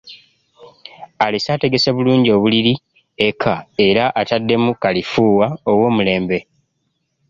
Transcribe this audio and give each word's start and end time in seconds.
Alese 1.25 1.49
ategese 1.55 1.89
bulungi 1.95 2.29
obuliri 2.37 2.73
eka 3.27 3.53
era 3.87 4.05
ateddemu 4.21 4.71
kalifuuwa 4.81 5.47
ow'omulembe. 5.71 6.37